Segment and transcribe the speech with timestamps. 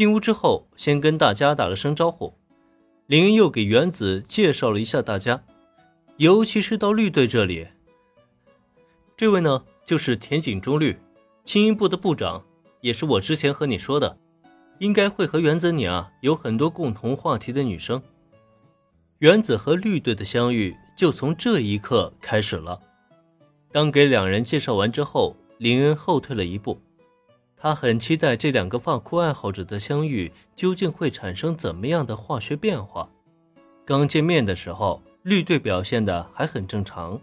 [0.00, 2.32] 进屋之后，先跟大家打了声招呼，
[3.06, 5.44] 林恩又给原子介绍了一下大家，
[6.16, 7.68] 尤其是到绿队这里。
[9.14, 10.98] 这位呢，就是田井中绿，
[11.44, 12.42] 青音部的部长，
[12.80, 14.16] 也是我之前和你说的，
[14.78, 18.02] 应该会和原子你啊有很多共同话题的女生。
[19.18, 22.80] 原子和绿队的相遇就从这一刻开始了。
[23.70, 26.80] 当给两人介绍完之后，林恩后退了一步。
[27.62, 33.06] 他很期待这两个发箍爱好者的相遇究竟会产生怎么样的化学变化。
[33.84, 37.20] 刚见面的时候，绿队表现的还很正常，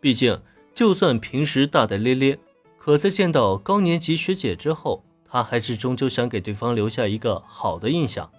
[0.00, 0.40] 毕竟
[0.72, 2.38] 就算平时大大咧咧，
[2.78, 8.30] 可在见到高年级学姐之后，他还是终究想给对方留下一个好的印象。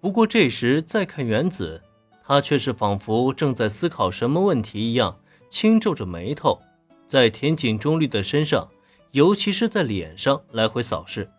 [0.00, 1.82] 不过这时再看原子，
[2.24, 5.16] 他却是仿佛正在思考什么问题一样，
[5.48, 6.60] 轻皱着眉头，
[7.08, 8.68] 在田井中绿的身上。
[9.12, 11.30] 尤其是在脸上来回扫视，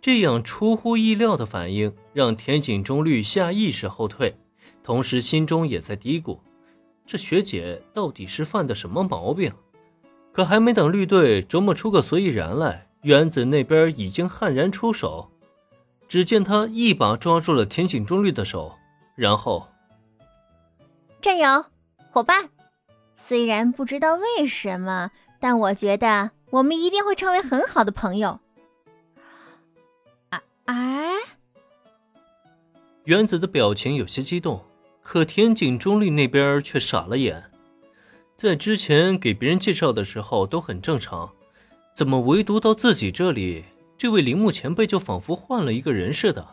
[0.00, 4.34] 这样出乎意料的反应让田井中绿下意识后退，
[4.82, 6.38] 同时心中也在嘀咕：
[7.04, 9.52] 这学姐到底是犯的什么毛病？
[10.32, 15.30] 可还没等绿队琢磨出个所以然来，原子那边已经悍然出手。
[16.08, 18.76] 只见他一把抓住了田井中绿的手，
[19.14, 19.68] 然后
[21.20, 21.66] ：“战友，
[22.10, 22.48] 伙伴，
[23.14, 28.38] 虽然不知道为什么，但我觉得。”我们一定会成为很好的朋友。
[30.28, 31.14] 啊哎！
[33.04, 34.62] 原子的表情有些激动，
[35.00, 37.50] 可田井中立那边却傻了眼。
[38.36, 41.32] 在之前给别人介绍的时候都很正常，
[41.94, 43.64] 怎么唯独到自己这里，
[43.96, 46.46] 这位铃木前辈就仿佛换了一个人似的？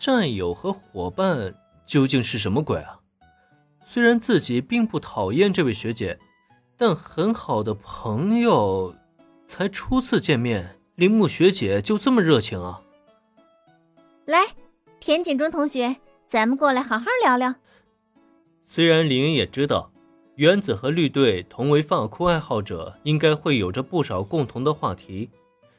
[0.00, 1.54] 战友和伙伴
[1.86, 2.98] 究竟是什么鬼啊？
[3.84, 6.18] 虽然自己并不讨厌这位学姐。
[6.76, 8.94] 但很好的朋友，
[9.46, 12.82] 才初次见面，铃木学姐就这么热情啊！
[14.26, 14.48] 来，
[15.00, 15.96] 田景中同学，
[16.26, 17.54] 咱们过来好好聊聊。
[18.62, 19.90] 虽然林恩也知道，
[20.34, 25.30] 原子和绿队同为发箍爱好者，应该会有着不少共同的话题，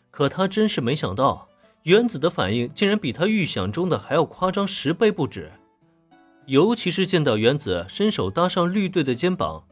[0.10, 1.48] 可他真是没想到，
[1.84, 5.52] 原子的反应竟然比他预想中的还要夸张十倍不止。
[6.48, 9.64] 尤其是见到原子伸手搭上绿队的肩膀。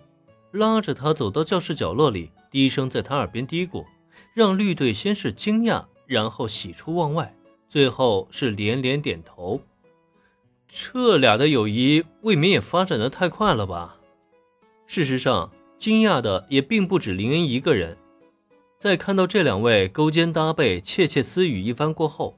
[0.56, 3.86] 拉着他走到教室角落里，低声在他耳边嘀咕，
[4.34, 7.36] 让绿队先是惊讶，然后喜出望外，
[7.68, 9.62] 最后是连连点头。
[10.68, 13.98] 这俩的友谊未免也发展的太快了吧？
[14.88, 17.98] 事实上，惊讶的也并不止林恩一个人。
[18.78, 22.38] 在看到这两位勾肩搭背、窃窃私语一番过后，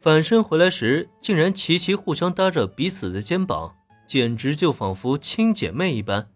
[0.00, 3.74] 反身回来时，竟然齐齐互相搭着彼此的肩膀，
[4.06, 6.28] 简直就仿佛亲姐妹一般。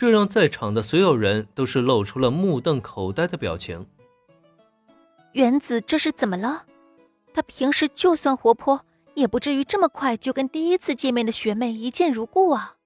[0.00, 3.84] 这让在场的所有人都是露出了目瞪口呆的表情。
[5.32, 6.64] 原子这是怎么了？
[7.34, 12.76] 他平时就算活泼，也不至于这么快就跟第一次见面的学妹一见如故啊！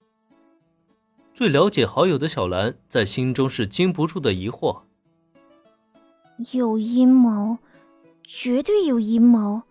[1.32, 4.80] 最了解好友的小兰在心中是禁不住的疑惑：
[6.50, 7.58] 有阴谋，
[8.24, 9.62] 绝对有阴谋！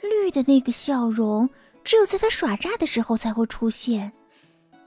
[0.00, 1.50] 绿的那个笑容，
[1.84, 4.10] 只有在他耍诈的时候才会出现。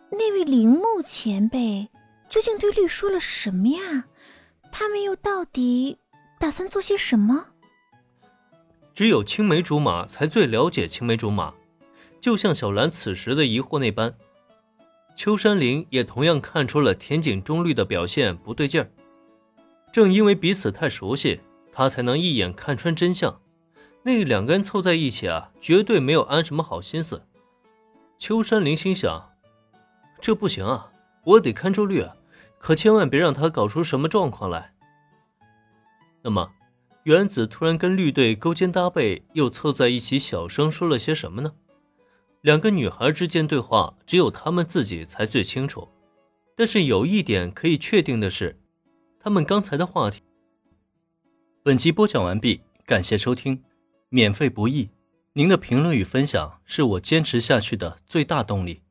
[0.10, 1.88] 那位铃木前辈。
[2.30, 4.06] 究竟对绿说了什么呀？
[4.72, 5.98] 他们又到底
[6.40, 7.48] 打算做些什么？
[8.94, 11.54] 只有青梅竹马才最了解青梅竹马，
[12.20, 14.14] 就像小兰此时的疑惑那般，
[15.16, 18.92] 秋山林也同样看出了田井中绿的表现不对劲儿。
[19.92, 21.42] 正因为彼此太熟悉，
[21.72, 23.42] 他才能一眼看穿真相。
[24.04, 27.22] 那两个人凑在一起啊，绝对没有安什么好心思。
[28.18, 29.32] 秋山林心想：
[30.22, 30.92] 这不行啊，
[31.24, 32.16] 我得看住绿啊。
[32.60, 34.74] 可千万别让他搞出什么状况来。
[36.22, 36.52] 那么，
[37.04, 41.54] 原子突然跟绿队勾肩搭背，又凑在一起，小声说了些什么呢？
[42.42, 45.88] 两个女孩之间对话，只有她们自己才最清楚。
[46.56, 48.60] 但是有一点可以确定的是，
[49.20, 50.22] 他们刚才的话题。
[51.64, 53.64] 本集播讲完毕，感谢收听，
[54.10, 54.90] 免费不易，
[55.34, 58.82] 您的评论与分享是我坚持下去的最大动力。